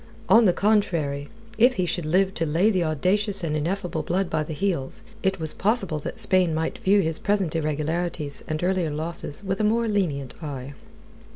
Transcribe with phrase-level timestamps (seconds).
[0.27, 1.29] On the contrary,
[1.59, 5.39] if he should live to lay the audacious and ineffable Blood by the heels, it
[5.39, 9.87] was possible that Spain might view his present irregularities and earlier losses with a more
[9.87, 10.73] lenient eye.